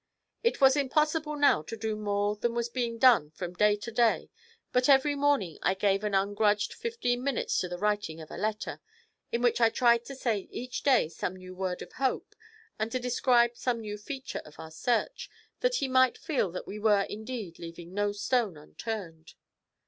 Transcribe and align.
It 0.41 0.59
was 0.59 0.75
impossible 0.75 1.35
now 1.35 1.61
to 1.61 1.77
do 1.77 1.95
more 1.95 2.35
than 2.35 2.55
was 2.55 2.69
being 2.69 2.97
done 2.97 3.29
from 3.29 3.53
day 3.53 3.75
to 3.75 3.91
day, 3.91 4.31
but 4.71 4.89
every 4.89 5.13
morning 5.13 5.59
I 5.61 5.75
gave 5.75 6.03
an 6.03 6.15
ungrudged 6.15 6.73
fifteen 6.73 7.23
minutes 7.23 7.59
to 7.59 7.67
the 7.69 7.77
writing 7.77 8.19
of 8.19 8.31
a 8.31 8.35
letter, 8.37 8.81
in 9.31 9.43
which 9.43 9.61
I 9.61 9.69
tried 9.69 10.03
to 10.05 10.15
say 10.15 10.47
each 10.49 10.81
day 10.81 11.07
some 11.07 11.35
new 11.35 11.53
word 11.53 11.83
of 11.83 11.91
hope 11.93 12.35
and 12.79 12.91
to 12.91 12.99
describe 12.99 13.55
some 13.55 13.79
new 13.79 13.99
feature 13.99 14.41
of 14.43 14.59
our 14.59 14.71
search, 14.71 15.29
that 15.59 15.75
he 15.75 15.87
might 15.87 16.17
feel 16.17 16.49
that 16.49 16.65
we 16.65 16.79
were 16.79 17.03
indeed 17.03 17.59
leaving 17.59 17.93
no 17.93 18.11
stone 18.11 18.57
unturned. 18.57 19.35